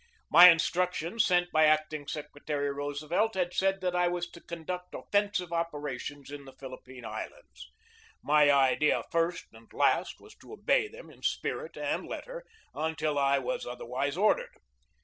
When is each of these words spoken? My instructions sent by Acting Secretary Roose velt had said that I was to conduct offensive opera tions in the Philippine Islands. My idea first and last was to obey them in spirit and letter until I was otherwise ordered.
My 0.31 0.49
instructions 0.49 1.23
sent 1.25 1.51
by 1.51 1.65
Acting 1.65 2.07
Secretary 2.07 2.73
Roose 2.73 3.03
velt 3.03 3.35
had 3.35 3.53
said 3.53 3.81
that 3.81 3.95
I 3.95 4.07
was 4.07 4.27
to 4.31 4.41
conduct 4.41 4.95
offensive 4.95 5.53
opera 5.53 5.99
tions 5.99 6.31
in 6.31 6.45
the 6.45 6.53
Philippine 6.53 7.05
Islands. 7.05 7.67
My 8.23 8.49
idea 8.51 9.03
first 9.11 9.45
and 9.53 9.71
last 9.71 10.19
was 10.19 10.33
to 10.37 10.53
obey 10.53 10.87
them 10.87 11.11
in 11.11 11.21
spirit 11.21 11.77
and 11.77 12.07
letter 12.07 12.43
until 12.73 13.19
I 13.19 13.37
was 13.37 13.67
otherwise 13.67 14.17
ordered. 14.17 14.55